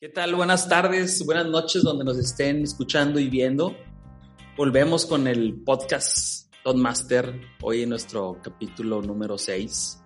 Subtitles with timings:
[0.00, 0.34] ¿Qué tal?
[0.34, 3.76] Buenas tardes, buenas noches donde nos estén escuchando y viendo.
[4.56, 9.98] Volvemos con el podcast Master hoy en nuestro capítulo número 6.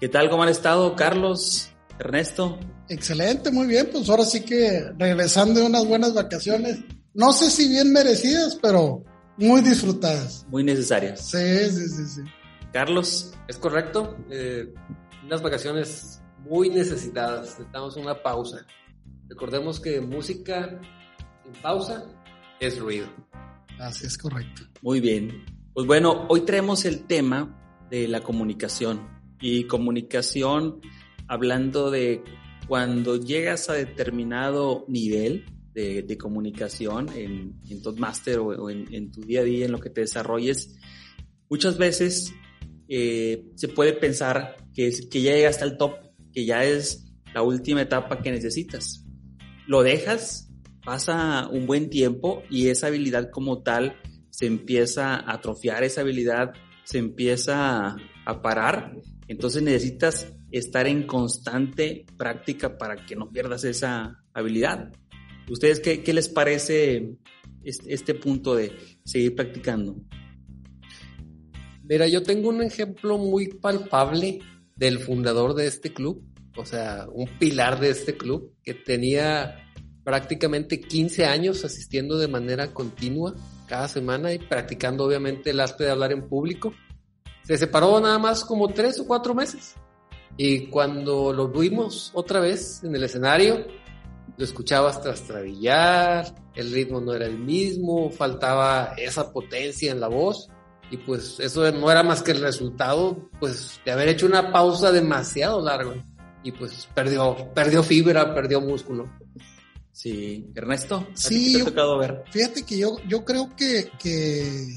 [0.00, 0.30] ¿Qué tal?
[0.30, 1.70] ¿Cómo han estado, Carlos,
[2.00, 2.58] Ernesto?
[2.88, 3.88] Excelente, muy bien.
[3.92, 6.80] Pues ahora sí que regresando de unas buenas vacaciones.
[7.14, 9.04] No sé si bien merecidas, pero
[9.36, 10.44] muy disfrutadas.
[10.48, 11.30] Muy necesarias.
[11.30, 12.20] Sí, sí, sí, sí.
[12.72, 13.32] Carlos.
[13.46, 14.16] Es correcto.
[14.28, 14.74] Eh,
[15.24, 17.42] unas vacaciones muy necesitadas.
[17.42, 18.66] Necesitamos una pausa.
[19.30, 20.80] Recordemos que música
[21.46, 22.04] en pausa
[22.58, 23.06] es ruido.
[23.78, 24.62] Así es correcto.
[24.82, 25.44] Muy bien.
[25.72, 29.08] Pues bueno, hoy traemos el tema de la comunicación.
[29.40, 30.80] Y comunicación
[31.28, 32.24] hablando de
[32.66, 35.44] cuando llegas a determinado nivel
[35.74, 39.90] de, comunicación en, en Toastmaster o, en, en, tu día a día, en lo que
[39.90, 40.76] te desarrolles,
[41.48, 42.34] muchas veces
[42.88, 45.94] eh, se puede pensar que, que ya llegaste al top,
[46.32, 49.06] que ya es la última etapa que necesitas
[49.70, 50.50] lo dejas,
[50.84, 53.94] pasa un buen tiempo y esa habilidad como tal
[54.28, 57.94] se empieza a atrofiar, esa habilidad se empieza
[58.26, 58.96] a parar.
[59.28, 64.90] Entonces necesitas estar en constante práctica para que no pierdas esa habilidad.
[65.48, 67.12] ¿Ustedes qué, les parece
[67.62, 68.72] este, este, punto de
[69.04, 69.94] seguir practicando?
[71.84, 74.40] Mira, yo tengo un ejemplo muy palpable
[74.74, 76.24] del fundador de este club,
[76.56, 79.59] o sea, un pilar de este club que tenía
[80.04, 83.34] prácticamente 15 años asistiendo de manera continua
[83.66, 86.74] cada semana y practicando obviamente el arte de hablar en público.
[87.44, 89.74] Se separó nada más como tres o cuatro meses.
[90.36, 93.66] Y cuando lo vimos otra vez en el escenario,
[94.36, 100.48] lo escuchabas trastrabillar, el ritmo no era el mismo, faltaba esa potencia en la voz.
[100.90, 104.90] Y pues eso no era más que el resultado pues de haber hecho una pausa
[104.90, 105.94] demasiado larga.
[106.42, 109.08] Y pues perdió, perdió fibra, perdió músculo.
[109.92, 112.24] Sí, Ernesto, sí, te ha tocado ver?
[112.30, 114.74] Fíjate que yo, yo creo que, que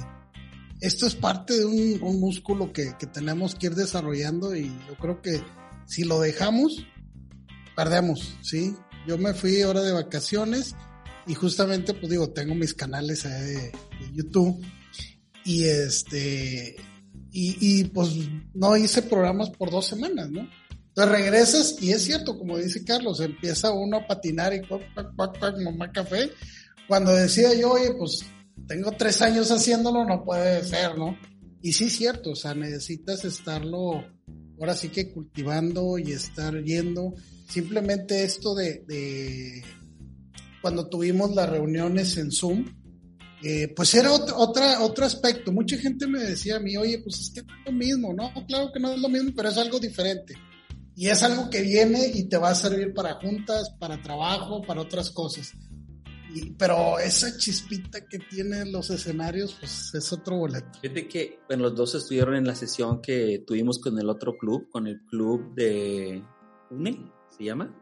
[0.82, 5.22] esto es parte de un, músculo que, que, tenemos que ir desarrollando y yo creo
[5.22, 5.42] que
[5.86, 6.86] si lo dejamos,
[7.76, 8.76] perdemos, ¿sí?
[9.08, 10.76] Yo me fui ahora de vacaciones
[11.28, 13.72] y justamente, pues digo, tengo mis canales de, de
[14.14, 14.62] YouTube
[15.46, 16.76] y este,
[17.32, 18.10] y, y pues
[18.54, 20.48] no hice programas por dos semanas, ¿no?
[20.96, 24.62] Entonces regresas y es cierto, como dice Carlos, empieza uno a patinar y
[25.64, 26.30] mamá café.
[26.88, 28.24] Cuando decía yo, oye, pues
[28.68, 31.18] tengo tres años haciéndolo, no puede ser, ¿no?
[31.64, 34.06] Y sí es cierto, o sea, necesitas estarlo
[34.60, 37.16] ahora sí que cultivando y estar yendo.
[37.50, 39.64] Simplemente esto de, de
[40.62, 42.66] cuando tuvimos las reuniones en Zoom,
[43.42, 45.52] eh, pues era otro, otra, otro aspecto.
[45.52, 48.32] Mucha gente me decía a mí, oye, pues es que no es lo mismo, ¿no?
[48.46, 50.36] Claro que no es lo mismo, pero es algo diferente.
[50.96, 54.82] Y es algo que viene y te va a servir para juntas, para trabajo, para
[54.82, 55.54] otras cosas.
[56.58, 60.80] pero esa chispita que tienen los escenarios, pues es otro boleto.
[60.82, 64.70] Fíjate que, bueno, los dos estuvieron en la sesión que tuvimos con el otro club,
[64.70, 66.24] con el club de
[66.70, 67.74] UNE, ¿se llama?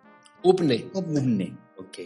[0.43, 0.91] UPNE.
[0.93, 1.97] UPNE, ok.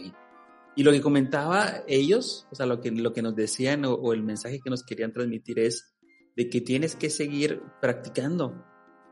[0.76, 4.12] Y lo que comentaba ellos, o sea, lo que, lo que nos decían o, o
[4.12, 5.94] el mensaje que nos querían transmitir es
[6.36, 8.62] de que tienes que seguir practicando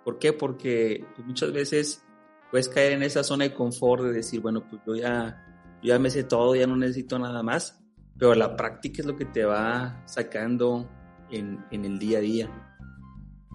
[0.04, 0.32] ¿Por qué?
[0.32, 2.04] Porque pues, muchas veces
[2.50, 6.10] puedes caer en esa zona de confort de decir, bueno, pues yo ya, ya me
[6.10, 7.82] sé todo, ya no necesito nada más,
[8.18, 10.88] pero la práctica es lo que te va sacando
[11.30, 12.50] en, en el día a día.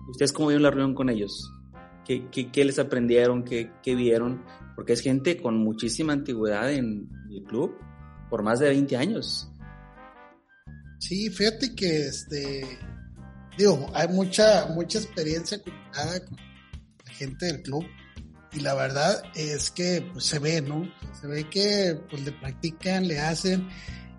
[0.09, 1.53] ¿Ustedes cómo vieron la reunión con ellos?
[2.03, 3.43] ¿Qué, qué, qué les aprendieron?
[3.43, 4.43] ¿Qué, ¿Qué, vieron?
[4.75, 7.77] Porque es gente con muchísima antigüedad en el club,
[8.29, 9.51] por más de 20 años.
[10.97, 12.63] Sí, fíjate que este,
[13.59, 17.86] digo, hay mucha, mucha experiencia con la gente del club
[18.53, 20.90] y la verdad es que pues, se ve, ¿no?
[21.20, 23.68] Se ve que pues le practican, le hacen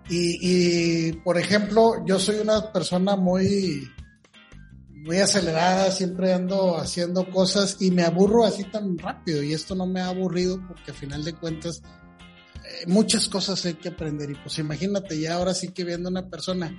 [0.07, 0.37] y,
[1.09, 3.89] y por ejemplo, yo soy una persona muy
[4.93, 9.87] muy acelerada, siempre ando haciendo cosas y me aburro así tan rápido y esto no
[9.87, 11.81] me ha aburrido porque a final de cuentas
[12.63, 16.29] eh, muchas cosas hay que aprender y pues imagínate ya ahora sí que viendo una
[16.29, 16.71] persona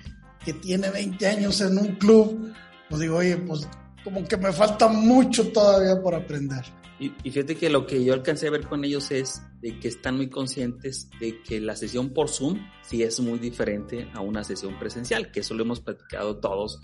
[0.44, 2.52] que tiene 20 años en un club,
[2.88, 3.68] pues digo, oye, pues
[4.04, 6.64] como que me falta mucho todavía por aprender.
[6.98, 10.16] Y, fíjate que lo que yo alcancé a ver con ellos es de que están
[10.16, 14.78] muy conscientes de que la sesión por Zoom sí es muy diferente a una sesión
[14.78, 16.80] presencial, que eso lo hemos platicado todos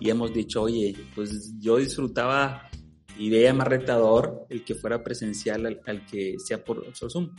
[0.00, 2.68] y hemos dicho, oye, pues yo disfrutaba
[3.16, 7.30] y veía más retador el que fuera presencial al, que sea por, Zoom.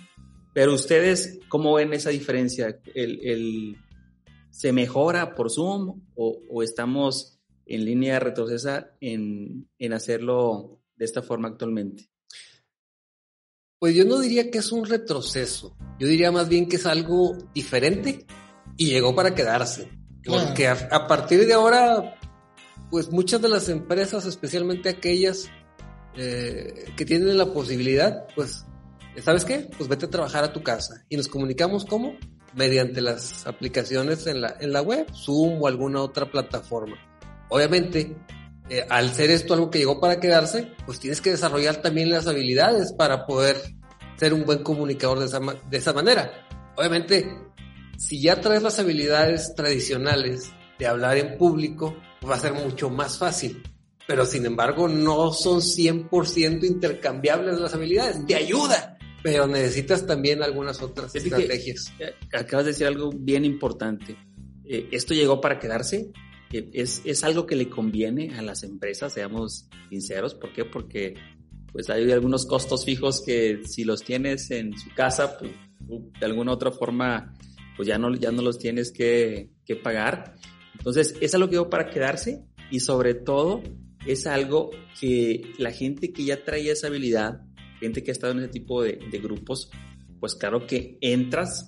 [0.53, 2.79] Pero ustedes, ¿cómo ven esa diferencia?
[2.93, 3.77] ¿El, el
[4.51, 11.47] se mejora por Zoom o, estamos en línea retrocesa en, en hacerlo de esta forma
[11.47, 12.09] actualmente?
[13.79, 17.35] Pues yo no diría que es un retroceso, yo diría más bien que es algo
[17.55, 18.27] diferente
[18.77, 19.89] y llegó para quedarse.
[20.23, 22.15] Porque a, partir de ahora,
[22.91, 25.49] pues muchas de las empresas, especialmente aquellas
[26.15, 28.65] eh, que tienen la posibilidad, pues,
[29.23, 29.69] ¿sabes qué?
[29.77, 31.05] Pues vete a trabajar a tu casa.
[31.09, 32.15] Y nos comunicamos cómo?
[32.53, 36.97] Mediante las aplicaciones en la, en la web, Zoom o alguna otra plataforma.
[37.49, 38.15] Obviamente,
[38.69, 42.27] eh, al ser esto algo que llegó para quedarse, pues tienes que desarrollar también las
[42.27, 43.57] habilidades para poder
[44.15, 46.47] ser un buen comunicador de esa, de esa manera.
[46.77, 47.37] Obviamente,
[47.97, 51.95] si ya traes las habilidades tradicionales de hablar en público,
[52.27, 53.61] va a ser mucho más fácil.
[54.07, 58.25] Pero sin embargo, no son 100% intercambiables las habilidades.
[58.25, 58.90] Te ayuda,
[59.23, 61.93] pero necesitas también algunas otras estrategias.
[62.33, 64.15] acabas de decir algo bien importante.
[64.65, 66.11] Eh, esto llegó para quedarse.
[66.51, 70.35] es, es algo que le conviene a las empresas, seamos sinceros.
[70.35, 70.65] ¿Por qué?
[70.65, 71.15] Porque
[71.71, 75.51] pues hay algunos costos fijos que si los tienes en su casa, pues,
[76.19, 77.33] de alguna otra forma
[77.75, 80.35] pues ya no, ya no los tienes que, que pagar.
[80.77, 83.63] Entonces, es algo que va para quedarse y sobre todo
[84.05, 87.41] es algo que la gente que ya trae esa habilidad,
[87.81, 89.69] gente que ha estado en ese tipo de, de grupos,
[90.21, 91.67] pues claro que entras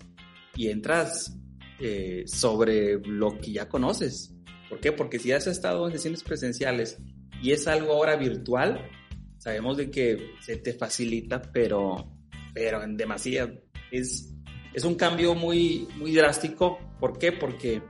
[0.55, 1.37] y entras
[1.81, 4.33] eh, sobre lo que ya conoces.
[4.69, 4.93] ¿Por qué?
[4.93, 6.97] Porque si has estado en sesiones presenciales
[7.41, 8.89] y es algo ahora virtual,
[9.37, 12.15] sabemos de que se te facilita, pero,
[12.53, 13.53] pero en demasía
[13.91, 14.33] es
[14.73, 16.79] es un cambio muy, muy drástico.
[16.99, 17.31] ¿Por qué?
[17.31, 17.81] Porque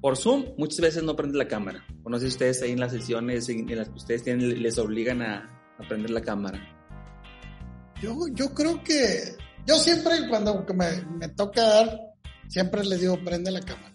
[0.00, 1.84] por Zoom muchas veces no prende la cámara.
[2.02, 5.54] O ustedes ahí en las sesiones en las que ustedes tienen, les obligan a,
[5.88, 6.77] prender la cámara.
[8.00, 9.36] Yo, yo creo que,
[9.66, 12.00] yo siempre cuando me, me toca dar,
[12.46, 13.92] siempre les digo prende la cámara.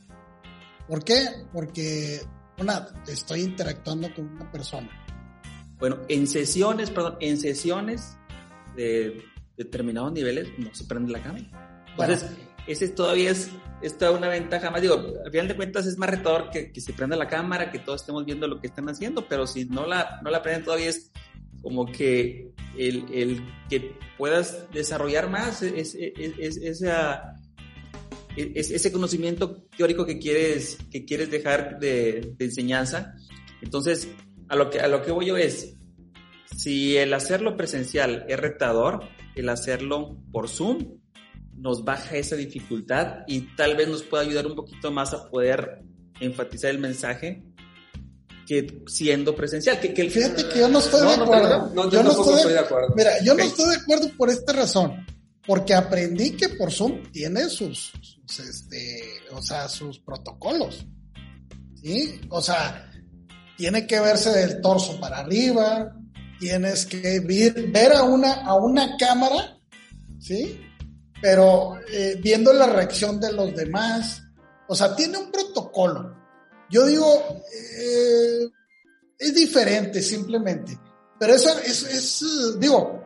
[0.88, 1.26] ¿Por qué?
[1.54, 2.22] Porque,
[2.60, 4.90] una, estoy interactuando con una persona.
[5.80, 8.18] Bueno, en sesiones, perdón, en sesiones
[8.76, 9.24] de
[9.58, 11.86] determinados niveles no se prende la cámara.
[11.92, 12.30] Entonces,
[12.68, 13.50] ese todavía es,
[13.82, 14.82] es toda una ventaja más.
[14.82, 14.96] Digo,
[15.26, 18.02] al final de cuentas es más retador que, que se prenda la cámara, que todos
[18.02, 21.12] estemos viendo lo que están haciendo, pero si no la, no la prenden todavía es
[21.64, 27.36] como que el, el que puedas desarrollar más es, es, esa,
[28.36, 33.16] ese conocimiento teórico que quieres, que quieres dejar de, de, enseñanza.
[33.62, 34.10] Entonces,
[34.50, 35.78] a lo, que, a lo que voy yo es,
[36.56, 39.06] si el hacerlo presencial es retador,
[39.36, 41.00] el hacerlo por Zoom
[41.56, 45.82] nos baja esa dificultad y tal vez nos pueda ayudar un poquito más a poder
[46.20, 47.44] enfatizar el mensaje
[48.46, 49.80] que siendo presencial.
[49.80, 51.90] Que, que Fíjate que yo no estoy de acuerdo.
[51.90, 52.94] yo no estoy, de acuerdo.
[52.96, 55.06] Mira, yo no estoy de acuerdo por esta razón.
[55.46, 57.92] Porque aprendí que por Zoom tiene sus,
[58.28, 60.86] este, o sea, sus protocolos.
[61.82, 62.22] ¿Sí?
[62.30, 62.90] O sea,
[63.58, 65.94] tiene que verse del torso para arriba,
[66.40, 69.58] tienes que ver, ver a una, a una cámara,
[70.22, 70.62] ¿sí?
[71.24, 74.24] pero eh, viendo la reacción de los demás,
[74.68, 76.14] o sea, tiene un protocolo.
[76.74, 78.50] Yo digo, eh,
[79.20, 80.76] es diferente simplemente,
[81.20, 82.26] pero eso es,
[82.58, 83.06] digo,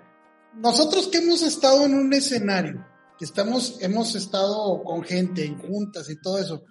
[0.55, 2.87] nosotros que hemos estado en un escenario,
[3.19, 6.63] que estamos, hemos estado con gente en juntas y todo eso,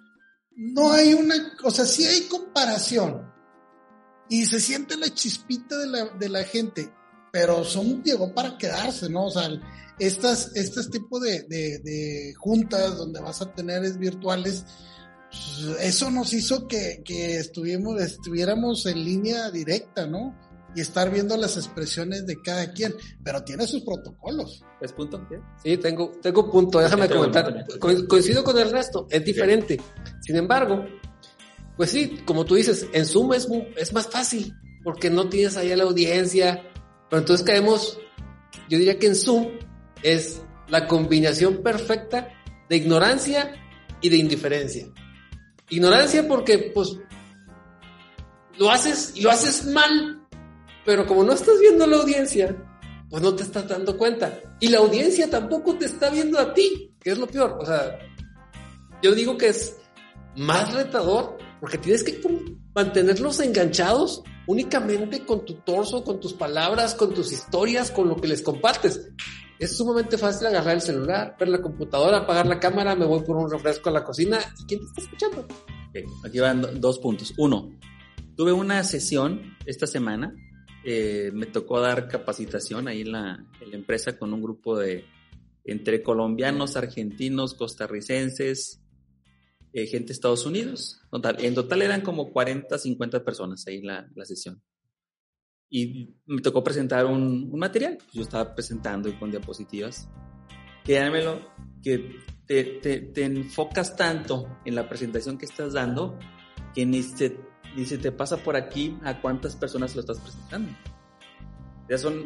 [0.55, 3.31] no hay una, o sea, sí hay comparación
[4.27, 6.91] y se siente la chispita de la, de la gente,
[7.31, 9.25] pero son, llegó para quedarse, ¿no?
[9.25, 9.49] O sea,
[9.99, 14.96] estas, este tipo de, de, juntas donde vas a tener virtuales, pues,
[15.79, 20.37] eso nos hizo que, que estuvimos, estuviéramos en línea directa, ¿no?
[20.75, 22.93] Y estar viendo las expresiones de cada quien,
[23.23, 24.63] pero tiene sus protocolos.
[24.79, 25.27] ¿Es punto?
[25.63, 27.65] Sí, tengo, tengo punto, déjame comentar.
[28.07, 29.79] coincido con el resto, es diferente.
[30.21, 30.85] Sin embargo,
[31.75, 34.53] pues sí, como tú dices, en Zoom es, es más fácil,
[34.83, 36.63] porque no tienes ahí a la audiencia,
[37.09, 37.97] pero entonces caemos,
[38.69, 39.47] yo diría que en Zoom
[40.03, 42.29] es la combinación perfecta
[42.69, 43.55] de ignorancia
[44.01, 44.87] y de indiferencia.
[45.69, 46.97] Ignorancia porque, pues,
[48.57, 50.25] lo haces y lo haces mal,
[50.85, 52.55] pero como no estás viendo a la audiencia,
[53.09, 54.39] pues no te estás dando cuenta.
[54.59, 57.57] Y la audiencia tampoco te está viendo a ti, que es lo peor.
[57.59, 57.99] O sea,
[59.01, 59.77] yo digo que es
[60.35, 62.19] más retador porque tienes que
[62.73, 68.27] mantenerlos enganchados únicamente con tu torso, con tus palabras, con tus historias, con lo que
[68.27, 69.09] les compartes.
[69.59, 73.37] Es sumamente fácil agarrar el celular, ver la computadora, apagar la cámara, me voy por
[73.37, 74.39] un refresco a la cocina.
[74.59, 75.47] ¿Y quién te está escuchando?
[76.23, 77.33] aquí van dos puntos.
[77.37, 77.71] Uno,
[78.35, 80.35] tuve una sesión esta semana.
[80.85, 85.05] Eh, me tocó dar capacitación ahí en la, empresa con un grupo de
[85.65, 88.79] entre colombianos, argentinos, costarricenses,
[89.73, 91.01] eh, gente de Estados Unidos.
[91.39, 94.61] En total eran como 40, 50 personas ahí la, la sesión.
[95.69, 97.97] Y me tocó presentar un, un material.
[98.13, 100.09] Yo estaba presentando con diapositivas.
[100.83, 101.41] Créanmelo,
[101.83, 106.17] que te, te, te, enfocas tanto en la presentación que estás dando
[106.73, 107.37] que ni se,
[107.75, 110.71] ni se te pasa por aquí a cuántas personas lo estás presentando.
[111.89, 112.25] Ya son,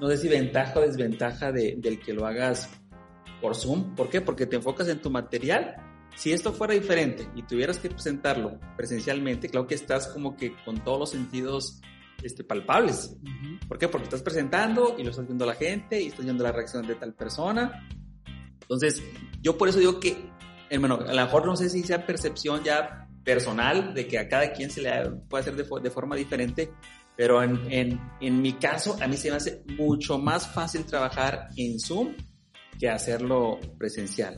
[0.00, 2.70] no sé si ventaja o desventaja de, del que lo hagas
[3.40, 3.94] por Zoom.
[3.94, 4.20] ¿Por qué?
[4.20, 5.76] Porque te enfocas en tu material.
[6.14, 10.82] Si esto fuera diferente y tuvieras que presentarlo presencialmente, claro que estás como que con
[10.84, 11.80] todos los sentidos
[12.22, 13.16] este, palpables.
[13.68, 13.88] ¿Por qué?
[13.88, 16.94] Porque estás presentando y lo estás viendo la gente y estás viendo la reacción de
[16.94, 17.88] tal persona.
[18.60, 19.02] Entonces,
[19.40, 20.30] yo por eso digo que,
[20.70, 24.52] hermano, a lo mejor no sé si sea percepción ya personal de que a cada
[24.52, 24.90] quien se le
[25.28, 26.72] puede hacer de, de forma diferente,
[27.16, 31.48] pero en, en, en, mi caso, a mí se me hace mucho más fácil trabajar
[31.56, 32.14] en Zoom
[32.78, 34.36] que hacerlo presencial.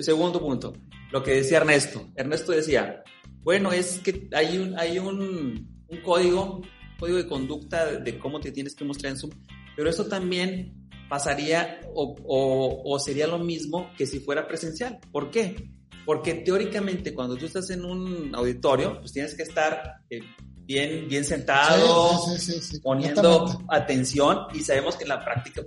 [0.00, 0.72] Segundo punto,
[1.10, 2.10] lo que decía Ernesto.
[2.16, 3.02] Ernesto decía,
[3.42, 6.62] bueno, es que hay un, hay un, un código
[6.98, 9.32] código de conducta de cómo te tienes que mostrar en Zoom,
[9.76, 14.98] pero esto también pasaría o, o, o, sería lo mismo que si fuera presencial.
[15.10, 15.70] ¿Por qué?
[16.06, 20.20] Porque teóricamente cuando tú estás en un auditorio, pues tienes que estar eh,
[20.64, 25.62] bien, bien sentado, sí, sí, sí, poniendo atención y sabemos que en la práctica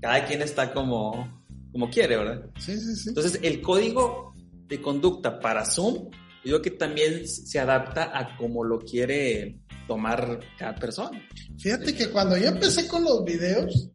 [0.00, 2.50] cada quien está como, como quiere, ¿verdad?
[2.58, 3.10] Sí, sí, sí.
[3.10, 4.34] Entonces el código
[4.66, 6.10] de conducta para Zoom,
[6.44, 9.59] yo creo que también se adapta a cómo lo quiere
[9.90, 11.20] tomar cada persona.
[11.58, 13.88] Fíjate que cuando yo empecé con los videos,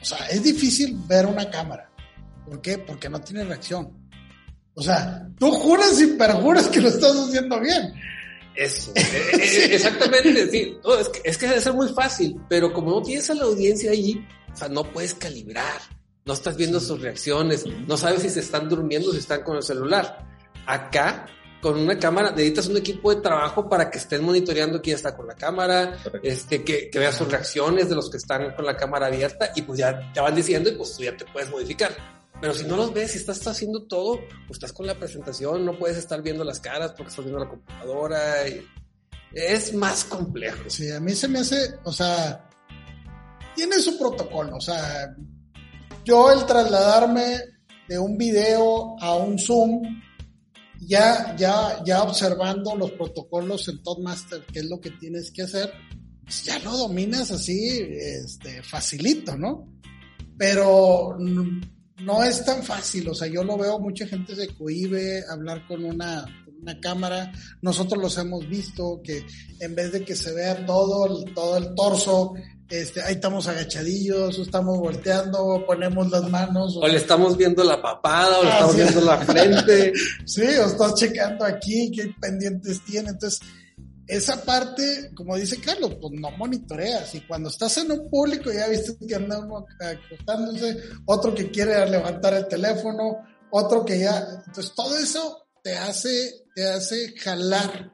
[0.00, 1.90] o sea, es difícil ver una cámara.
[2.46, 2.78] ¿Por qué?
[2.78, 3.92] Porque no tiene reacción.
[4.72, 7.92] O sea, tú juras y perjuras que lo estás haciendo bien.
[8.56, 8.92] Eso,
[9.34, 10.74] exactamente, sí.
[10.82, 13.44] No, es, que, es que debe ser muy fácil, pero como no tienes a la
[13.44, 15.82] audiencia ahí, o sea, no puedes calibrar,
[16.24, 19.62] no estás viendo sus reacciones, no sabes si se están durmiendo, si están con el
[19.62, 20.26] celular.
[20.64, 21.26] Acá
[21.64, 25.26] con una cámara, necesitas un equipo de trabajo para que estén monitoreando quién está con
[25.26, 29.06] la cámara, este, que, que veas sus reacciones de los que están con la cámara
[29.06, 31.96] abierta y pues ya te van diciendo y pues tú ya te puedes modificar.
[32.38, 35.78] Pero si no los ves, si estás haciendo todo, pues estás con la presentación, no
[35.78, 38.46] puedes estar viendo las caras porque estás viendo la computadora.
[38.46, 38.62] Y
[39.32, 40.68] es más complejo.
[40.68, 42.46] Sí, a mí se me hace, o sea,
[43.56, 44.58] tiene su protocolo.
[44.58, 45.16] O sea,
[46.04, 47.38] yo el trasladarme
[47.88, 49.80] de un video a un Zoom,
[50.80, 55.72] ya, ya, ya observando los protocolos en Toastmaster, qué es lo que tienes que hacer,
[56.22, 59.68] pues ya lo dominas así, este, facilito, ¿no?
[60.36, 65.66] Pero no es tan fácil, o sea, yo lo veo, mucha gente se cohibe hablar
[65.66, 66.24] con una,
[66.64, 67.30] una cámara,
[67.60, 69.24] nosotros los hemos visto que
[69.60, 72.34] en vez de que se vea todo el, todo el torso,
[72.70, 76.76] este, ahí estamos agachadillos, estamos volteando, ponemos las manos.
[76.76, 78.80] O, o le estamos viendo la papada, o le estamos sí.
[78.80, 79.92] viendo la frente.
[80.24, 83.10] sí, o estás checando aquí qué pendientes tiene.
[83.10, 83.40] Entonces,
[84.06, 87.14] esa parte, como dice Carlos, pues no monitoreas.
[87.14, 89.48] Y cuando estás en un público, ya viste que andan
[89.80, 93.18] acostándose, otro que quiere levantar el teléfono,
[93.50, 94.42] otro que ya.
[94.46, 97.92] Entonces, todo eso te hace, te hace jalar,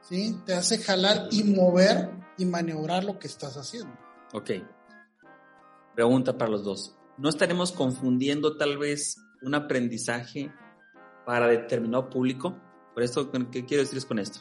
[0.00, 0.36] ¿sí?
[0.46, 3.94] Te hace jalar y mover y maniobrar lo que estás haciendo.
[4.32, 4.50] Ok.
[5.94, 6.96] Pregunta para los dos.
[7.18, 10.50] ¿No estaremos confundiendo tal vez un aprendizaje
[11.26, 12.58] para determinado público?
[12.94, 14.40] Por esto, ¿qué quiero decirles con esto?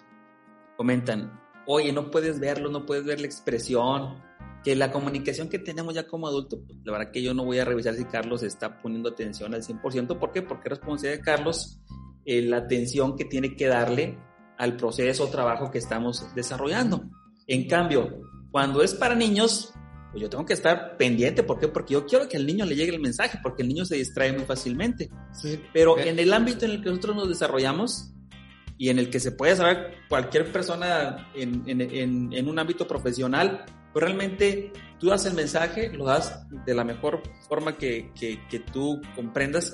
[0.77, 1.37] Comentan,
[1.67, 4.23] oye, no puedes verlo, no puedes ver la expresión,
[4.63, 7.59] que la comunicación que tenemos ya como adulto, pues, la verdad que yo no voy
[7.59, 10.17] a revisar si Carlos está poniendo atención al 100%.
[10.17, 10.41] ¿Por qué?
[10.41, 11.81] Porque es responsabilidad de Carlos
[12.25, 14.17] eh, la atención que tiene que darle
[14.57, 17.03] al proceso o trabajo que estamos desarrollando.
[17.47, 18.21] En cambio,
[18.51, 19.73] cuando es para niños,
[20.11, 21.43] pues yo tengo que estar pendiente.
[21.43, 21.67] ¿Por qué?
[21.67, 24.33] Porque yo quiero que al niño le llegue el mensaje, porque el niño se distrae
[24.33, 25.09] muy fácilmente.
[25.33, 25.61] Sí.
[25.73, 28.11] Pero en el ámbito en el que nosotros nos desarrollamos
[28.77, 32.87] y en el que se puede saber cualquier persona en, en, en, en un ámbito
[32.87, 38.39] profesional, pues realmente tú das el mensaje, lo das de la mejor forma que, que,
[38.49, 39.73] que tú comprendas,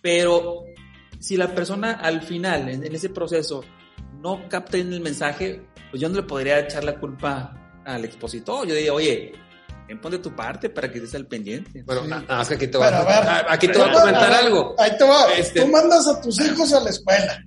[0.00, 0.64] pero
[1.18, 3.64] si la persona al final, en, en ese proceso,
[4.20, 8.66] no capta en el mensaje, pues yo no le podría echar la culpa al expositor.
[8.66, 9.32] Yo diría, oye,
[9.86, 11.82] ven, pon de tu parte para que estés al pendiente.
[11.84, 12.08] Bueno, sí.
[12.08, 14.74] nada más que aquí te voy a, ver, aquí te voy a comentar a, algo.
[14.78, 15.32] Ahí te va.
[15.36, 15.60] Este...
[15.60, 17.42] Tú mandas a tus hijos a la escuela.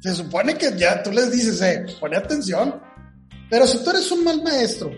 [0.00, 2.80] Se supone que ya tú les dices, eh, pone atención.
[3.50, 4.90] Pero si tú eres un mal maestro,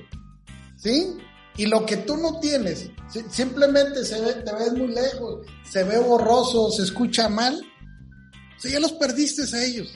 [0.77, 1.17] ¿sí?
[1.57, 2.91] Y lo que tú no tienes,
[3.31, 7.61] simplemente se te ves muy lejos, se ve borroso, se escucha mal,
[8.59, 9.93] sí, ya los perdiste a ellos.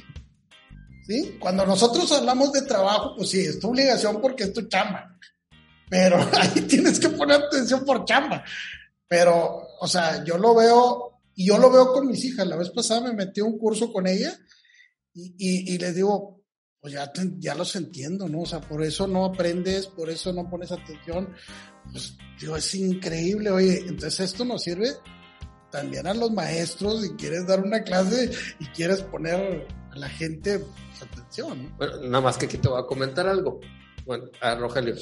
[1.07, 1.37] ¿Sí?
[1.39, 5.17] Cuando nosotros hablamos de trabajo, pues sí, es tu obligación porque es tu chamba.
[5.89, 8.45] Pero ahí tienes que poner atención por chamba.
[9.09, 12.47] Pero, o sea, yo lo veo, y yo lo veo con mis hijas.
[12.47, 14.37] La vez pasada me metí a un curso con ella
[15.15, 16.36] y, y les digo,
[16.87, 18.43] pues ya, ya los entiendo, ¿no?
[18.43, 21.35] O sea, por eso no aprendes, por eso no pones atención.
[21.91, 24.91] Pues, digo, es increíble, oye, entonces esto nos sirve
[25.73, 30.61] también a los maestros si quieres dar una clase y quieres poner a la gente
[30.61, 31.77] pues, atención, ¿no?
[31.77, 33.59] Bueno, nada más que aquí te voy a comentar algo.
[34.05, 34.95] Bueno, a Rogelio,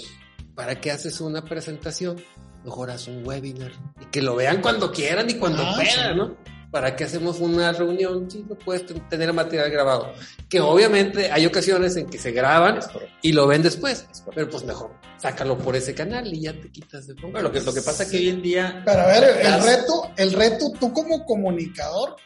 [0.54, 2.16] ¿para qué haces una presentación?
[2.64, 6.16] Mejor haz un webinar y que lo vean cuando quieran y cuando Ah, puedan, sí.
[6.16, 6.34] ¿no?
[6.74, 8.28] ¿Para qué hacemos una reunión?
[8.28, 10.12] Sí, no puedes ten- tener material grabado.
[10.48, 12.80] Que obviamente hay ocasiones en que se graban
[13.22, 14.04] y lo ven después.
[14.34, 17.60] Pero pues mejor, sácalo por ese canal y ya te quitas de Bueno, lo que,
[17.60, 20.66] lo que pasa es que hoy en día Pero a ver, el reto, el reto,
[20.80, 22.16] tú como comunicador,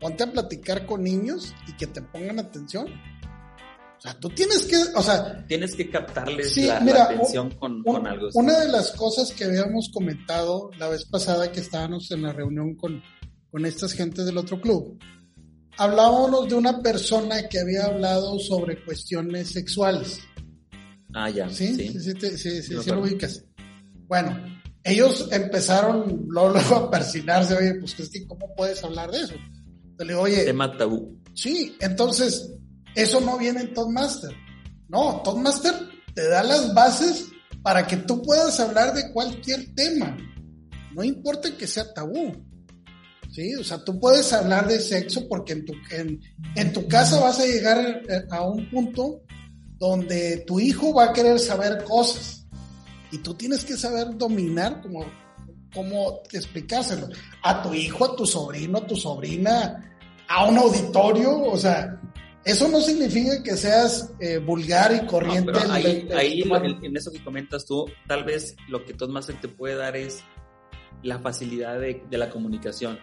[0.00, 2.86] ponte a platicar con niños y que te pongan atención.
[2.88, 7.50] O sea, tú tienes que, o sea, tienes que captarles Sí, la, mira, la atención
[7.52, 8.28] con, un- con algo.
[8.34, 12.74] una de las cosas que habíamos comentado la vez pasada que estábamos en la reunión
[12.74, 13.02] con,
[13.56, 14.98] con estas gentes del otro club,
[15.78, 20.18] hablábamos de una persona que había hablado sobre cuestiones sexuales.
[21.14, 21.48] Ah, ya.
[21.48, 21.88] Sí, Sí.
[21.88, 23.42] sí, sí, te- sí, sí, Sí, lo ubicas.
[24.08, 24.36] Bueno,
[24.84, 29.34] ellos empezaron luego, luego a persinarse, oye, pues Cristi, ¿cómo puedes hablar de eso?
[30.00, 31.18] Le digo, oye, Tema tabú.
[31.32, 32.52] sí, entonces,
[32.94, 34.32] eso no viene en Toastmaster.
[34.90, 35.72] No, Toastmaster
[36.14, 37.28] te da las bases
[37.62, 40.14] para que tú puedas hablar de cualquier tema.
[40.94, 42.44] No importa que sea tabú.
[43.36, 46.18] Sí, o sea, tú puedes hablar de sexo porque en tu, en,
[46.54, 49.20] en tu casa vas a llegar eh, a un punto
[49.78, 52.46] donde tu hijo va a querer saber cosas
[53.12, 55.04] y tú tienes que saber dominar cómo,
[55.74, 57.08] cómo explicárselo
[57.42, 59.98] a tu hijo, a tu sobrino, a tu sobrina,
[60.30, 62.00] a un auditorio, o sea,
[62.42, 65.52] eso no significa que seas eh, vulgar y No, corriente.
[65.52, 66.42] pero ahí, ahí
[66.82, 70.24] en eso que comentas tú, tal vez lo que Toastmaster te puede dar es
[71.02, 72.98] la facilidad de, de la comunicación.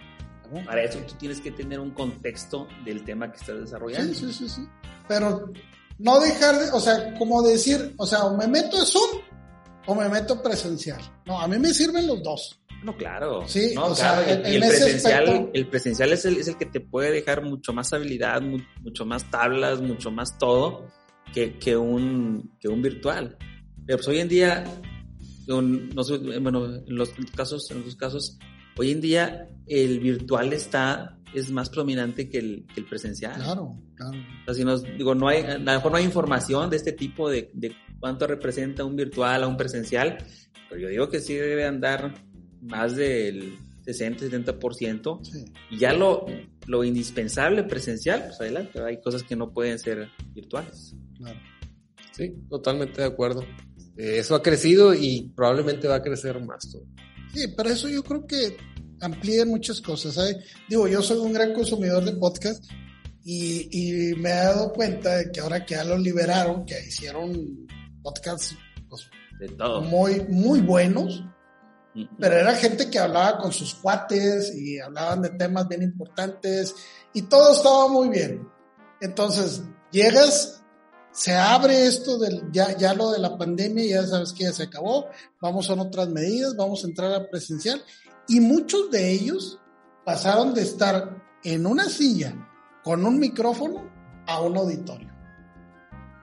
[0.65, 4.13] Para eso tú tienes que tener un contexto del tema que estás desarrollando.
[4.13, 4.67] Sí, sí, sí, sí.
[5.07, 5.51] Pero
[5.99, 9.21] no dejar de, o sea, como decir, o sea, o me meto a Zoom
[9.85, 11.01] o me meto presencial.
[11.25, 12.59] No, a mí me sirven los dos.
[12.83, 13.43] No, claro.
[13.47, 14.31] Sí, no, o sea, claro.
[14.45, 17.41] en el ese presencial, aspecto- el presencial es el, es el que te puede dejar
[17.43, 20.87] mucho más habilidad, mu- mucho más tablas, mucho más todo
[21.33, 23.37] que, que, un, que un virtual.
[23.85, 24.63] Pero pues hoy en día,
[25.47, 28.37] un- no sé, bueno, en los casos, en los casos,
[28.77, 33.35] hoy en día el virtual está, es más prominente que el, que el presencial.
[33.35, 34.17] Claro, claro.
[34.17, 36.91] O sea, si nos, digo, no hay, a lo mejor no hay información de este
[36.91, 40.17] tipo de, de cuánto representa un virtual a un presencial,
[40.69, 42.13] pero yo digo que sí debe andar
[42.61, 45.25] más del 60-70%.
[45.25, 45.45] Sí.
[45.71, 46.25] Y ya lo,
[46.67, 50.95] lo indispensable presencial, pues adelante, hay cosas que no pueden ser virtuales.
[51.17, 51.39] Claro.
[52.11, 53.43] Sí, totalmente de acuerdo.
[53.97, 56.71] Eh, eso ha crecido y probablemente va a crecer más.
[56.71, 56.83] todo.
[57.33, 58.57] Sí, pero eso yo creo que
[59.01, 60.13] amplía muchas cosas.
[60.15, 60.37] ¿sabes?
[60.69, 62.63] Digo, yo soy un gran consumidor de podcast
[63.23, 67.67] y, y me he dado cuenta de que ahora que ya lo liberaron, que hicieron
[68.01, 68.55] podcasts
[68.89, 69.81] pues, De todo.
[69.81, 71.23] muy, muy buenos,
[71.95, 76.75] Mm, pero era gente que hablaba con sus cuates y hablaban de temas bien importantes
[77.13, 78.47] y todo estaba muy bien.
[78.99, 80.62] Entonces, llegas,
[81.13, 84.63] se abre esto del, ya, ya lo de la pandemia, ya sabes que ya se
[84.63, 85.07] acabó,
[85.39, 87.81] vamos a otras medidas, vamos a entrar a presencial
[88.27, 89.59] y muchos de ellos
[90.03, 92.35] pasaron de estar en una silla
[92.83, 93.89] con un micrófono
[94.27, 95.09] a un auditorio.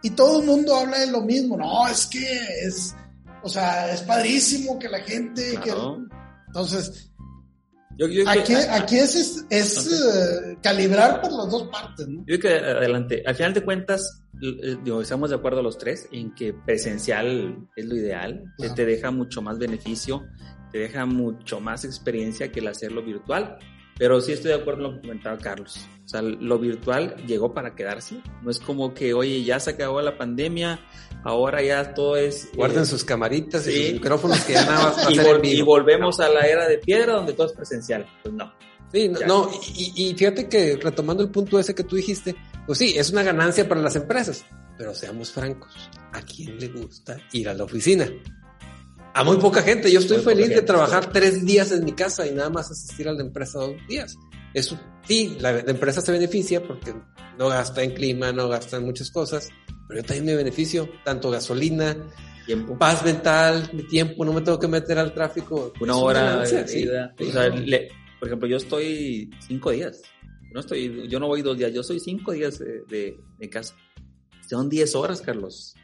[0.02, 2.24] Y todo el mundo habla de lo mismo, no, es que
[2.66, 2.94] es,
[3.42, 5.72] o sea, es padrísimo que la gente, que-
[6.48, 7.09] entonces,
[8.00, 12.08] Yo, yo creo aquí, que- aquí es, es, es, eh, calibrar por las dos partes,
[12.08, 12.24] ¿no?
[12.26, 13.22] Yo creo que adelante.
[13.26, 17.84] Al final de cuentas, eh, digo, estamos de acuerdo los tres en que presencial es
[17.84, 20.24] lo ideal, que te deja mucho más beneficio,
[20.72, 23.58] te deja mucho más experiencia que el hacerlo virtual.
[24.00, 25.78] Pero sí estoy de acuerdo en lo que comentaba Carlos.
[26.06, 28.16] O sea, lo virtual llegó para quedarse.
[28.42, 30.80] No es como que, oye, ya se acabó la pandemia,
[31.22, 32.46] ahora ya todo es...
[32.46, 35.54] eh, Guarden sus camaritas y sus micrófonos que ya nada más y, vol- en vivo.
[35.58, 38.06] y volvemos a la era de piedra donde todo es presencial.
[38.22, 38.50] Pues no.
[38.90, 42.34] Sí, no, y, y fíjate que retomando el punto ese que tú dijiste,
[42.66, 44.44] pues sí, es una ganancia para las empresas,
[44.76, 45.72] pero seamos francos,
[46.12, 48.08] ¿a quién le gusta ir a la oficina?
[49.14, 51.92] A muy poca gente, yo estoy Muy feliz de gente, trabajar tres días en mi
[51.92, 54.16] casa y nada más asistir a la empresa dos días.
[54.54, 56.94] Eso sí, la, la empresa se beneficia porque
[57.38, 59.48] no gasta en clima, no gasta en muchas cosas,
[59.88, 61.96] pero yo también me beneficio, tanto gasolina,
[62.46, 62.78] Tiempo.
[62.78, 65.72] paz mental, mi tiempo, no me tengo que meter al tráfico.
[65.80, 66.88] una Es hora ganancia, de sí.
[67.28, 70.02] O sea, le- por ejemplo, yo estoy cinco días.
[70.22, 73.48] Yo no estoy, yo no voy dos días, yo soy cinco días de, de- de
[73.50, 73.74] casa.
[74.48, 75.74] Son diez horas, Carlos.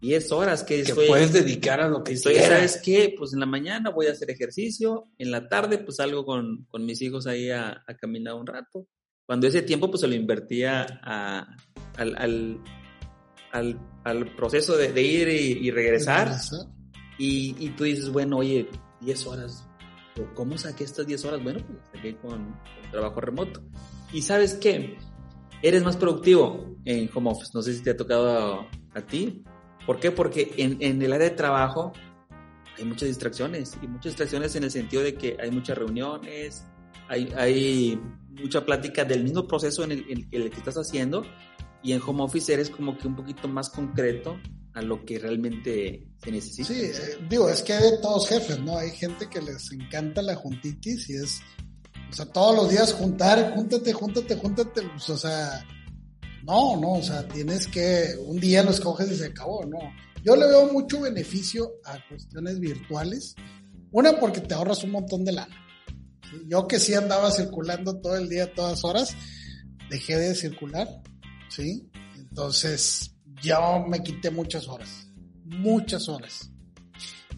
[0.00, 2.50] Diez horas que, que estoy, puedes dedicar a lo que estoy, quieras.
[2.50, 3.14] ¿sabes qué?
[3.16, 6.84] Pues en la mañana voy a hacer ejercicio, en la tarde pues salgo con, con
[6.84, 8.86] mis hijos ahí a, a caminar un rato.
[9.24, 11.56] Cuando ese tiempo pues se lo invertía a,
[11.96, 12.60] al, al,
[13.52, 16.30] al, al proceso de, de ir y, y regresar.
[17.18, 18.68] Y, y, tú dices, bueno, oye,
[19.00, 19.66] 10 horas.
[20.34, 21.42] ¿Cómo saqué estas 10 horas?
[21.42, 23.62] Bueno, pues saqué con, con trabajo remoto.
[24.12, 24.96] Y sabes qué?
[25.62, 27.50] Eres más productivo en home office.
[27.54, 29.42] No sé si te ha tocado a, a ti.
[29.86, 30.10] ¿Por qué?
[30.10, 31.92] Porque en, en el área de trabajo
[32.76, 33.76] hay muchas distracciones.
[33.82, 36.64] Y muchas distracciones en el sentido de que hay muchas reuniones,
[37.08, 38.00] hay, hay
[38.40, 41.24] mucha plática del mismo proceso en el, en el, que estás haciendo
[41.82, 44.38] y en home office eres como que un poquito más concreto
[44.74, 46.68] a lo que realmente se necesita.
[46.68, 48.76] Sí, eh, digo, es que hay de todos jefes, ¿no?
[48.76, 51.40] Hay gente que les encanta la juntitis y es,
[52.10, 55.64] o sea, todos los días juntar, júntate, júntate, júntate, pues, o sea,
[56.46, 59.78] no, no, o sea, tienes que, un día lo escoges y se acabó, ¿no?
[60.24, 63.34] Yo le veo mucho beneficio a cuestiones virtuales.
[63.92, 65.56] Una, porque te ahorras un montón de lana.
[66.48, 69.14] Yo que sí andaba circulando todo el día, todas horas,
[69.90, 70.88] dejé de circular,
[71.48, 71.88] ¿sí?
[72.16, 75.08] Entonces, yo me quité muchas horas,
[75.44, 76.50] muchas horas.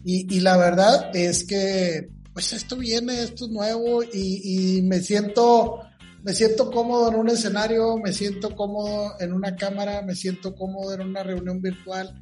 [0.03, 5.79] Y, la verdad es que, pues esto viene, esto es nuevo y, me siento,
[6.23, 10.93] me siento cómodo en un escenario, me siento cómodo en una cámara, me siento cómodo
[10.93, 12.13] en una reunión virtual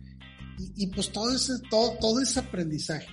[0.57, 3.07] y, y pues todo ese, todo, todo ese aprendizaje.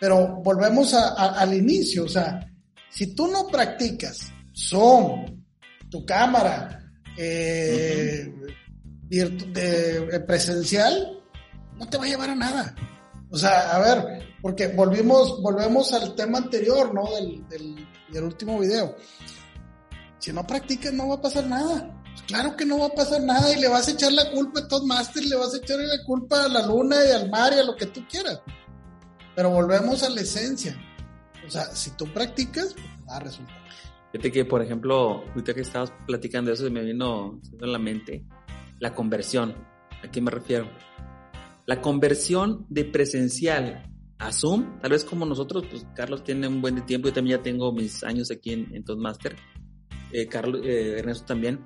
[0.00, 2.40] Pero volvemos a, a, al inicio, o sea,
[2.90, 5.42] si tú no practicas Zoom,
[5.90, 8.46] tu cámara, eh, uh
[9.08, 9.52] -huh.
[9.52, 11.20] de, presencial,
[11.78, 12.74] no te va a llevar a nada.
[13.30, 17.04] O sea, a ver, porque volvimos, volvemos al tema anterior, ¿no?
[17.14, 18.96] Del, del, del último video.
[20.20, 21.96] Si no practicas, no va a pasar nada.
[22.26, 24.68] Claro que no va a pasar nada y le vas a echar la culpa a
[24.68, 27.64] Toastmaster, le vas a echar la culpa a la luna y al mar y a
[27.64, 28.40] lo que tú quieras.
[29.34, 30.76] Pero volvemos a la esencia.
[31.46, 33.56] O sea, si tú practicas, pues va a resultar.
[34.12, 38.24] Fíjate que, por ejemplo, ahorita que estabas platicando eso, me vino en la mente
[38.78, 39.54] la conversión.
[40.04, 40.68] ¿A qué me refiero?
[41.66, 46.84] La conversión de presencial a Zoom, tal vez como nosotros, pues Carlos tiene un buen
[46.84, 49.36] tiempo, yo también ya tengo mis años aquí en, en Toastmaster,
[50.12, 51.60] eh, Carlos, eh, Ernesto también.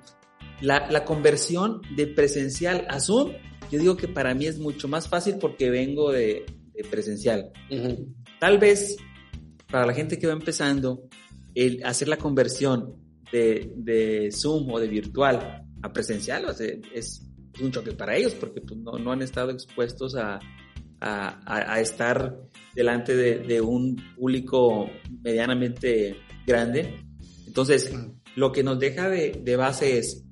[0.61, 3.31] La, la conversión de presencial a Zoom,
[3.71, 7.51] yo digo que para mí es mucho más fácil porque vengo de, de presencial.
[7.69, 8.15] Uh -huh.
[8.39, 8.97] Tal vez
[9.69, 11.09] para la gente que va empezando,
[11.53, 12.95] el hacer la conversión
[13.31, 17.21] de, de Zoom o de virtual a presencial o sea, es, es,
[17.61, 20.39] un choque para ellos porque pues, no, no, han estado expuestos a,
[20.99, 22.37] a, a estar
[22.73, 24.89] delante de, de, un público
[25.23, 26.95] medianamente grande.
[27.47, 27.93] Entonces,
[28.35, 30.23] lo que nos deja de, de base es,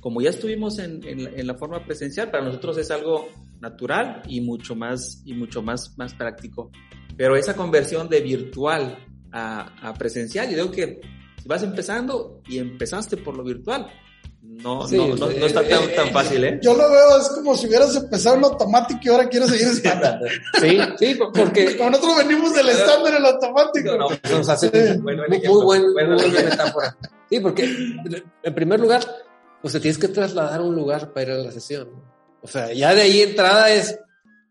[0.00, 3.28] como ya estuvimos en, en, en, la forma presencial, para nosotros es algo
[3.60, 6.70] natural y mucho más, y mucho más, más práctico.
[7.16, 8.98] Pero esa conversión de virtual
[9.32, 11.00] a, a presencial, yo digo que
[11.40, 13.88] si vas empezando y empezaste por lo virtual,
[14.46, 16.60] no, sí, no, no, no, está tan, eh, tan, fácil, ¿eh?
[16.62, 20.20] Yo lo veo, es como si hubieras empezado en automático y ahora quieres seguir estándar.
[20.60, 21.76] sí, sí, porque...
[21.78, 23.96] Como nosotros venimos del estándar en automático.
[23.96, 25.00] No, no, nos hace sí.
[25.00, 26.96] muy, muy, muy, buen, muy buena metáfora.
[27.30, 27.64] Sí, porque
[28.42, 29.02] en primer lugar,
[29.60, 31.88] pues te tienes que trasladar un lugar para ir a la sesión.
[32.42, 33.98] O sea, ya de ahí entrada es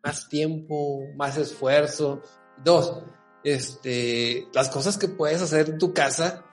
[0.04, 2.22] más tiempo, más esfuerzo.
[2.64, 3.04] Dos,
[3.44, 6.44] este, las cosas que puedes hacer en tu casa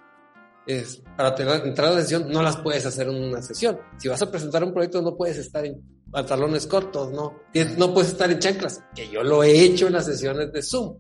[0.67, 3.79] es, para tener, entrar a la sesión no las puedes hacer en una sesión.
[3.99, 5.81] Si vas a presentar un proyecto no puedes estar en
[6.11, 7.41] pantalones cortos, no,
[7.79, 10.99] no puedes estar en chanclas, que yo lo he hecho en las sesiones de Zoom.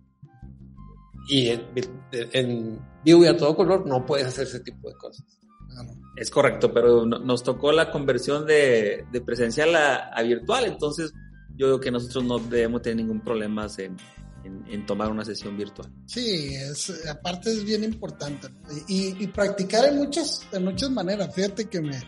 [1.31, 1.66] Y en,
[2.11, 5.25] en vivo y a todo color no puedes hacer ese tipo de cosas.
[6.16, 11.12] Es correcto, pero nos tocó la conversión de, de presencial a, a, virtual, entonces
[11.57, 13.97] yo creo que nosotros no debemos tener ningún problema en,
[14.45, 15.88] en, en, tomar una sesión virtual.
[16.07, 18.49] Sí, es, aparte es bien importante.
[18.88, 21.33] Y, y, practicar en muchas, en muchas maneras.
[21.35, 21.99] Fíjate que me,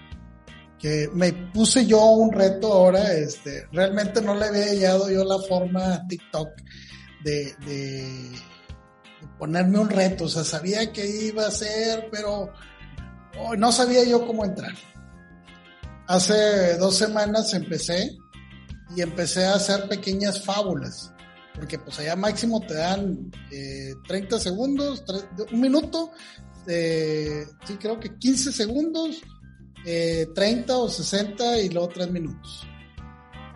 [0.79, 5.39] que me puse yo un reto ahora, este, realmente no le había hallado yo la
[5.39, 6.49] forma a TikTok
[7.23, 7.55] de,
[9.43, 10.27] ponerme un reto.
[10.27, 12.53] O sea, sabía que iba a ser, pero
[13.41, 14.73] oh, no sabía yo cómo entrar.
[16.07, 18.17] Hace dos semanas empecé
[18.97, 21.13] y empecé a hacer pequeñas fábulas
[21.55, 25.05] porque pues allá máximo te dan eh, 30 segundos,
[25.53, 26.13] un minuto,
[26.69, 29.23] eh, sí creo que 15 segundos,
[29.85, 32.65] eh, 30 o 60 y luego 3 minutos.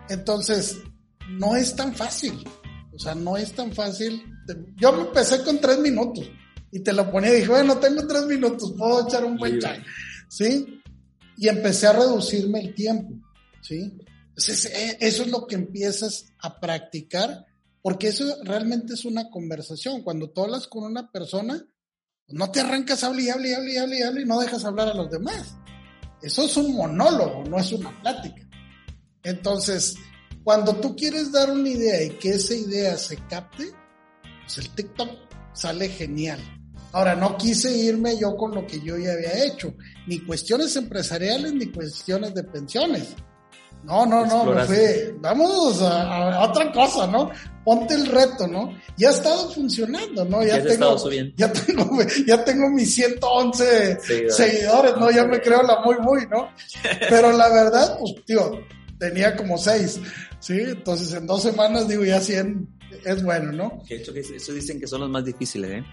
[0.09, 0.79] Entonces,
[1.29, 2.43] no es tan fácil,
[2.97, 4.23] o sea, no es tan fácil.
[4.75, 6.27] Yo me empecé con 3 minutos
[6.71, 9.83] y te lo ponía y dije, bueno, tengo 3 minutos, puedo echar un buen chai,
[10.27, 10.81] ¿sí?
[11.37, 13.13] Y empecé a reducirme el tiempo,
[13.61, 13.93] ¿sí?
[14.29, 17.45] Entonces, eh, eso es lo que empiezas a practicar
[17.83, 20.01] porque eso realmente es una conversación.
[20.01, 21.63] Cuando tú hablas con una persona,
[22.29, 24.65] no te arrancas, hable y hable y hable y hable y hable y no dejas
[24.65, 25.55] hablar a los demás.
[26.23, 28.41] Eso es un monólogo, no es una plática.
[29.21, 29.95] Entonces,
[30.47, 33.69] cuando tú quieres dar una idea y que esa idea se capte,
[34.43, 35.09] pues el TikTok
[35.51, 36.39] sale genial.
[36.93, 39.73] Ahora, no quise irme yo con lo que yo ya había hecho,
[40.07, 43.13] ni cuestiones empresariales, ni cuestiones de pensiones.
[43.83, 47.29] No, no, no, me fue, vamos a, otra cosa, ¿no?
[47.65, 48.73] Ponte el reto, ¿no?
[48.95, 50.45] Ya ha estado funcionando, ¿no?
[50.45, 51.89] Ya, tengo, ya tengo,
[52.25, 55.11] ya tengo mis 111 seguidores, ¿no?
[55.11, 56.51] Ya me creo la muy, muy, ¿no?
[57.09, 58.49] Pero la verdad, pues, tío,
[58.99, 59.99] tenía como seis,
[60.39, 60.59] ¿sí?
[60.59, 63.83] Entonces en dos semanas, digo, ya 100 es bueno, ¿no?
[63.89, 65.83] Hecho, eso dicen que son los más difíciles, ¿eh?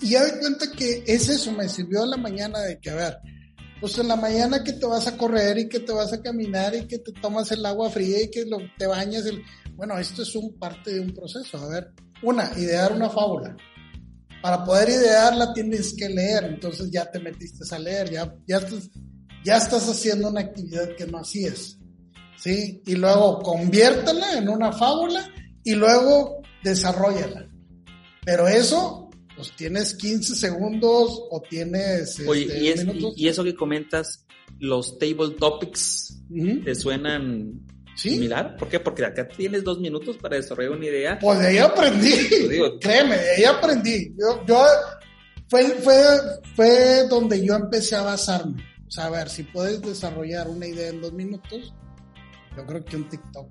[0.00, 3.18] y ya de cuenta que es eso, me sirvió la mañana de que, a ver,
[3.80, 6.74] pues en la mañana que te vas a correr y que te vas a caminar
[6.74, 9.42] y que te tomas el agua fría y que lo, te bañas, el...
[9.74, 11.56] bueno, esto es un parte de un proceso.
[11.56, 11.92] A ver,
[12.22, 13.56] una, idear una fábula.
[14.42, 18.90] Para poder idearla tienes que leer, entonces ya te metiste a leer, ya, ya, estás,
[19.44, 21.78] ya estás haciendo una actividad que no hacías.
[22.42, 22.82] ¿Sí?
[22.86, 25.28] Y luego conviértela en una fábula
[25.62, 27.46] y luego desarrollala.
[28.24, 34.26] Pero eso pues tienes 15 segundos o tienes Oye, este, y, eso que comentas,
[34.58, 36.22] los table topics,
[36.62, 37.62] ¿te suenan
[37.96, 38.56] similar?
[38.58, 38.80] ¿Por qué?
[38.80, 41.18] Porque acá tienes dos minutos para desarrollar una idea.
[41.18, 42.10] Pues de ahí aprendí,
[42.80, 44.14] créeme, de ahí aprendí.
[44.18, 44.62] Yo, yo
[45.48, 45.94] fue, fue,
[46.54, 48.62] fue donde yo empecé a basarme.
[48.86, 51.72] O sea, a ver, si puedes desarrollar una idea en dos minutos,
[52.56, 53.50] yo creo que un TikTok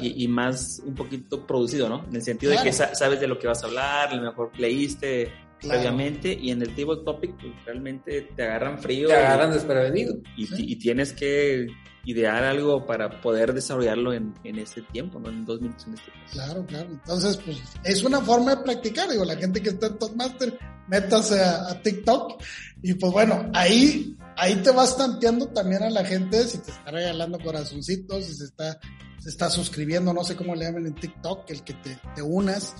[0.00, 2.04] y, más un poquito producido, ¿no?
[2.08, 4.52] En el sentido de que sabes de lo que vas a hablar, a lo mejor
[4.58, 9.08] leíste previamente y en el table topic pues, realmente te agarran frío.
[9.08, 10.14] Te agarran desprevenido.
[10.36, 11.66] Y, tienes que
[12.04, 15.30] idear algo para poder desarrollarlo en, en este tiempo, ¿no?
[15.30, 16.32] En dos minutos en este caso.
[16.32, 16.90] Claro, claro.
[16.90, 19.08] Entonces, pues es una forma de practicar.
[19.08, 22.42] Digo, la gente que está en Toastmaster, métase a, a TikTok
[22.82, 26.90] y pues bueno, ahí ahí te vas tanteando también a la gente si te está
[26.90, 28.78] regalando corazoncitos, si se está,
[29.18, 32.74] se está suscribiendo, no sé cómo le llaman en TikTok, el que te, te unas.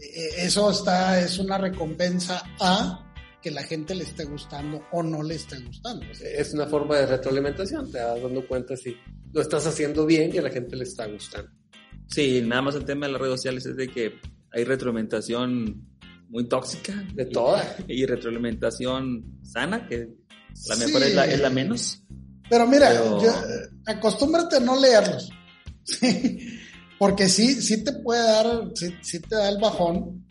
[0.00, 5.22] Eh, eso está, es una recompensa a que la gente le esté gustando o no
[5.22, 6.06] le esté gustando.
[6.20, 8.96] Es una forma de retroalimentación, te vas dando cuenta si
[9.32, 11.50] lo estás haciendo bien y a la gente le está gustando.
[12.06, 14.20] Sí, nada más el tema de las redes sociales es de que
[14.52, 15.88] hay retroalimentación
[16.28, 16.94] muy tóxica.
[17.14, 17.76] De toda.
[17.88, 20.08] Y, retroalimentación sana, que
[20.66, 22.02] la mejor es, la, menos.
[22.48, 22.90] Pero mira,
[23.86, 25.30] acostúmbrate a no leerlos.
[26.98, 28.70] Porque sí, sí te puede dar,
[29.02, 30.24] sí, te da el bajón.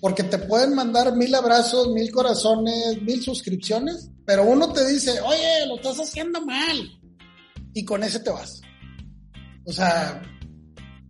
[0.00, 5.66] Porque te pueden mandar mil abrazos, mil corazones, mil suscripciones, pero uno te dice, oye,
[5.66, 7.00] lo estás haciendo mal.
[7.74, 8.60] Y con ese te vas.
[9.64, 10.22] O sea,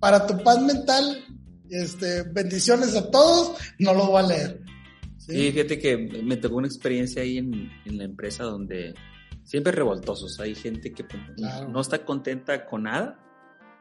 [0.00, 1.24] para tu paz mental,
[1.68, 4.65] este, bendiciones a todos, no lo voy a leer.
[5.26, 8.94] Sí, fíjate que me tocó una experiencia ahí en, la empresa donde
[9.42, 10.38] siempre revoltosos.
[10.40, 11.22] Hay gente que pues,
[11.68, 13.18] no está contenta con nada,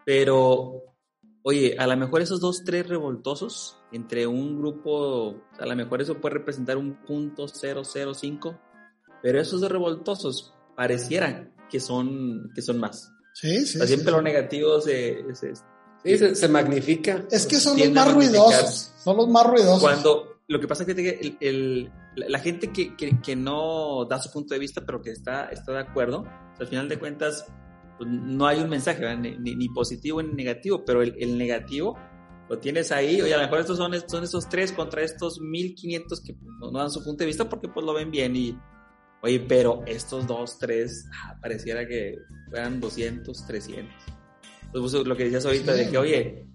[0.06, 0.96] pero
[1.44, 6.20] oye, a lo mejor esos dos, tres revoltosos entre un grupo, a lo mejor eso
[6.20, 8.60] puede representar un punto 005,
[9.22, 13.12] pero esos dos revoltosos parecieran que son, que son más.
[13.34, 13.80] Sí, sí.
[13.86, 17.26] siempre lo negativo se, se, magnifica.
[17.30, 18.92] Es que son los más ruidosos.
[19.04, 19.82] Son los más ruidosos.
[19.82, 24.54] Cuando, lo que pasa es que el, la gente que, que, no da su punto
[24.54, 26.26] de vista, pero que está, está de acuerdo,
[26.60, 27.48] al final de cuentas,
[27.98, 31.98] pues, no hay un mensaje, ni, ni, positivo ni negativo, pero el, el, negativo
[32.48, 36.22] lo tienes ahí, oye, a lo mejor estos son, son esos tres contra estos 1500
[36.22, 38.56] que no, dan su punto de vista porque pues lo ven bien y,
[39.24, 42.18] oye, pero estos dos, tres, ah, pareciera que
[42.50, 43.96] fueran 200, 300.
[44.66, 46.46] Entonces, lo que decías ahorita de que, oye,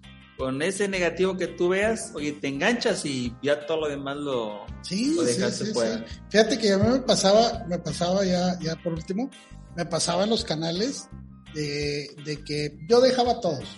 [0.41, 4.65] con ese negativo que tú veas, oye, te enganchas y ya todo lo demás lo,
[4.81, 6.03] sí, dejas fuera.
[6.29, 9.29] Fíjate que a mí me pasaba, me pasaba ya, ya por último,
[9.75, 11.07] me pasaba en los canales
[11.53, 13.69] de, de que yo dejaba todos.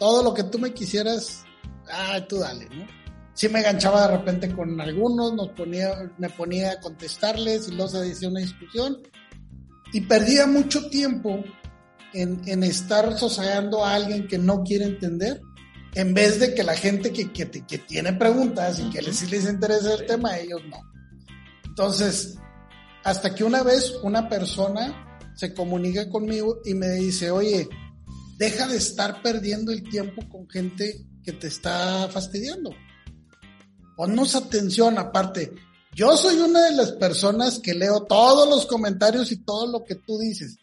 [0.00, 1.44] Todo lo que tú me quisieras,
[1.88, 2.88] ah, tú dale, ¿no?
[3.34, 7.92] Sí me enganchaba de repente con algunos, nos ponía, me ponía a contestarles y luego
[7.92, 9.00] se decía una discusión
[9.92, 11.44] y perdía mucho tiempo
[12.14, 15.40] en, en estar sosegando a alguien que no quiere entender
[15.94, 19.26] en vez de que la gente que, que, que tiene preguntas y que les, sí
[19.26, 20.80] les interesa el tema, ellos no.
[21.64, 22.36] Entonces,
[23.04, 27.68] hasta que una vez una persona se comunica conmigo y me dice, oye,
[28.38, 32.70] deja de estar perdiendo el tiempo con gente que te está fastidiando.
[33.96, 35.52] Ponnos atención, aparte,
[35.94, 39.94] yo soy una de las personas que leo todos los comentarios y todo lo que
[39.94, 40.56] tú dices.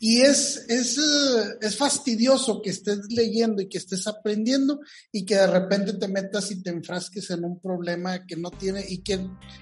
[0.00, 4.80] Y es, es, eh, es fastidioso que estés leyendo y que estés aprendiendo
[5.10, 8.84] y que de repente te metas y te enfrasques en un problema que no tiene
[8.88, 9.18] y que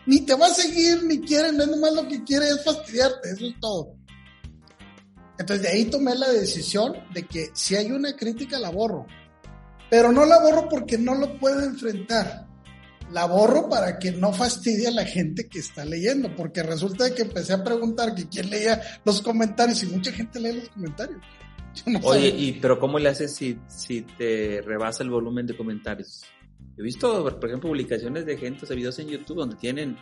[0.07, 3.31] ni te va a seguir ni quiere, no es nomás lo que quiere es fastidiarte,
[3.31, 3.97] eso es todo.
[5.39, 9.07] Entonces de ahí tomé la decisión de que si hay una crítica la borro.
[9.91, 12.46] Pero no la borro porque no lo puedo enfrentar.
[13.13, 17.23] La borro para que no fastidie a la gente que está leyendo, porque resulta que
[17.23, 21.21] empecé a preguntar que quién leía los comentarios y mucha gente lee los comentarios.
[22.03, 26.25] Oye, y pero ¿cómo le haces si, si te rebasa el volumen de comentarios?
[26.77, 29.97] He visto, por ejemplo, publicaciones de gente, o sea, videos en YouTube donde tienen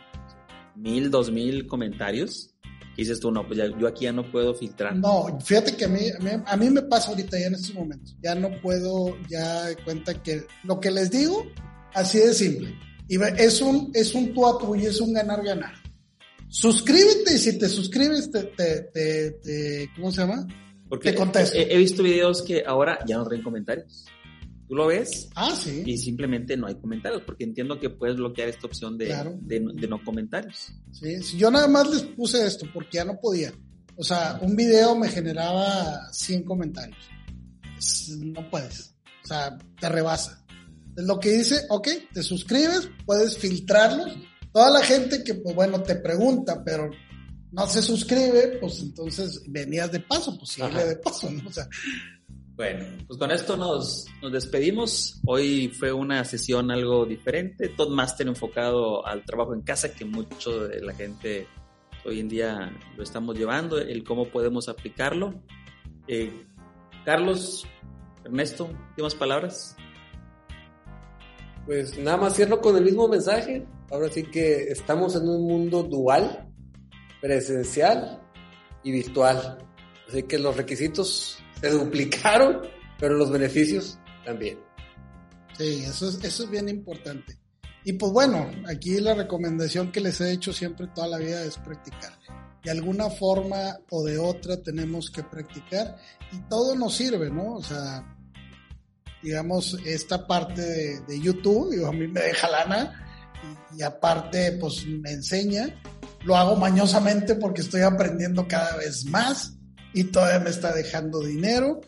[0.74, 2.50] mil, dos mil comentarios.
[2.96, 4.96] Y dices tú, no, pues ya, yo aquí ya no puedo filtrar.
[4.96, 6.00] No, fíjate que a mí,
[6.46, 8.16] a mí, me pasa ahorita ya en estos momentos.
[8.22, 11.44] Ya no puedo, ya de cuenta que lo que les digo,
[11.92, 12.74] así de simple.
[13.08, 15.74] Y es un, es un tú a tú y es un ganar-ganar.
[16.48, 20.46] Suscríbete y si te suscribes, te, te, te, ¿cómo se llama?
[20.88, 21.56] Porque te contesto.
[21.56, 24.06] He, he, visto videos que ahora ya no traen comentarios.
[24.68, 25.82] Tú lo ves ah, sí.
[25.84, 30.02] y simplemente no hay comentarios, porque entiendo que puedes bloquear esta opción de, de, no
[30.02, 30.72] comentarios.
[30.90, 33.52] Sí, sí, yo nada más les puse esto porque ya no podía.
[33.96, 36.98] O sea, un video me generaba 100 comentarios.
[38.20, 38.94] No puedes.
[39.22, 40.43] O sea, te rebasa.
[40.96, 44.16] Es lo que dice, ok, te suscribes, puedes filtrarlos.
[44.52, 46.90] Toda la gente que, pues bueno, te pregunta, pero
[47.50, 51.48] no se suscribe, pues entonces venías de paso, pues síguele de paso, ¿no?
[51.48, 51.68] O sea,
[52.57, 55.20] bueno, pues con esto nos, nos despedimos.
[55.26, 60.68] Hoy fue una sesión algo diferente, todo máster enfocado al trabajo en casa, que mucho
[60.68, 61.48] de la gente
[62.04, 65.42] hoy en día lo estamos llevando, el cómo podemos aplicarlo.
[66.07, 66.46] Eh,
[67.04, 67.66] Carlos,
[68.24, 69.76] Ernesto, últimas palabras.
[71.66, 73.66] Pues nada más cierro con el mismo mensaje.
[73.90, 76.53] Ahora sí que estamos en un mundo dual,
[77.20, 78.20] presencial
[78.83, 79.59] y virtual.
[80.09, 82.61] Así que los requisitos se duplicaron,
[82.98, 84.59] pero los beneficios también.
[85.57, 87.38] Sí, eso es, eso es bien importante.
[87.85, 91.59] Y pues bueno, aquí la recomendación que les he hecho siempre toda la vida es
[91.59, 92.12] practicar.
[92.62, 95.96] De alguna forma o de otra tenemos que practicar
[96.33, 97.57] y todo nos sirve, ¿no?
[97.57, 98.13] O sea,
[99.24, 102.92] digamos, esta parte de, YouTube, digo, a mí me deja lana
[103.72, 105.80] y, y, aparte pues me enseña.
[106.24, 109.56] Lo hago mañosamente porque estoy aprendiendo cada vez más
[109.94, 111.80] y todavía me está dejando dinero.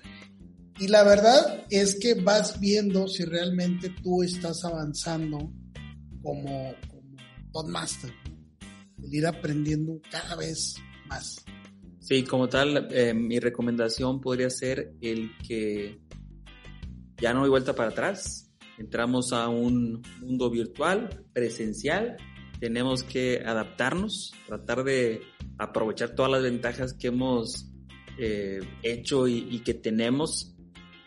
[0.78, 5.52] Y la verdad es que vas viendo si realmente tú estás avanzando
[6.22, 6.74] como,
[7.52, 8.12] como Master,
[9.02, 11.44] el ir aprendiendo cada vez más.
[12.00, 15.98] Sí, como tal, eh, mi recomendación podría ser el que
[17.18, 18.50] ya no hay vuelta para atrás.
[18.78, 22.16] Entramos a un mundo virtual, presencial,
[22.60, 25.22] tenemos que adaptarnos, tratar de
[25.58, 27.70] aprovechar todas las ventajas que hemos
[28.18, 30.54] eh, hecho y, que tenemos,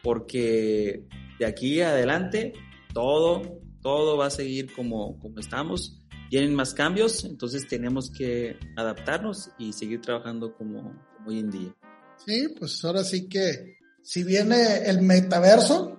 [0.03, 1.07] porque
[1.39, 2.53] de aquí adelante
[2.93, 6.03] todo, todo va a seguir como, como estamos.
[6.29, 10.93] Vienen más cambios, entonces tenemos que adaptarnos y seguir trabajando como,
[11.25, 11.75] hoy en día.
[12.23, 15.98] Sí, pues ahora sí que si viene el metaverso,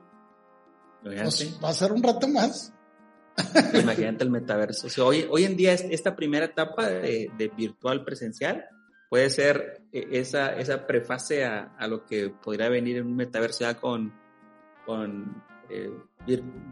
[1.02, 2.72] pues va a ser un rato más.
[3.80, 4.88] Imagínate el metaverso.
[5.06, 8.66] hoy, hoy en día esta primera etapa de, de virtual presencial
[9.08, 13.60] puede ser eh, esa, esa prefase a, a, lo que podría venir en un metaverso
[13.60, 14.12] ya con,
[14.86, 15.90] con, eh,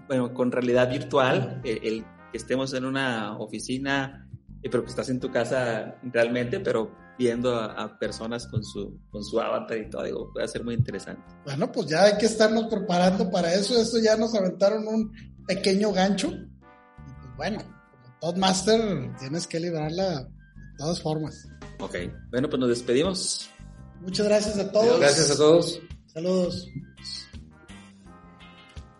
[0.07, 4.29] bueno, con realidad virtual, el, el, que estemos en una oficina,
[4.63, 9.01] eh, pero que estás en tu casa realmente, pero viendo a, a, personas con su,
[9.11, 11.23] con su avatar y todo, digo, puede ser muy interesante.
[11.45, 15.13] Bueno, pues ya hay que estarnos preparando para eso, esto ya nos aventaron un
[15.47, 20.29] pequeño gancho, y pues bueno, como Toddmaster tienes que librarla de
[20.79, 21.49] todas formas.
[21.81, 21.97] Ok,
[22.31, 23.51] bueno, pues nos despedimos.
[24.01, 25.01] Muchas gracias a todos.
[25.01, 25.81] Gracias a todos.
[26.07, 26.69] Saludos.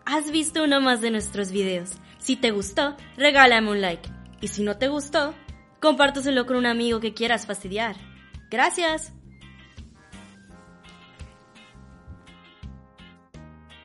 [0.05, 1.91] Has visto uno más de nuestros videos.
[2.17, 4.09] Si te gustó, regálame un like.
[4.41, 5.33] Y si no te gustó,
[5.81, 7.95] compárteselo con un amigo que quieras fastidiar.
[8.49, 9.13] Gracias.